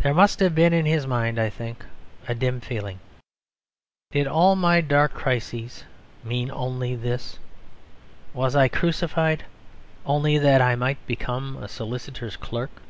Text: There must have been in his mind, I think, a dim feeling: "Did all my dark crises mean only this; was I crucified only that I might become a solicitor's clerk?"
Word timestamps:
There 0.00 0.12
must 0.12 0.40
have 0.40 0.54
been 0.54 0.74
in 0.74 0.84
his 0.84 1.06
mind, 1.06 1.38
I 1.40 1.48
think, 1.48 1.82
a 2.28 2.34
dim 2.34 2.60
feeling: 2.60 2.98
"Did 4.10 4.26
all 4.26 4.54
my 4.54 4.82
dark 4.82 5.14
crises 5.14 5.84
mean 6.22 6.50
only 6.50 6.94
this; 6.94 7.38
was 8.34 8.54
I 8.54 8.68
crucified 8.68 9.46
only 10.04 10.36
that 10.36 10.60
I 10.60 10.76
might 10.76 10.98
become 11.06 11.56
a 11.56 11.68
solicitor's 11.68 12.36
clerk?" 12.36 12.82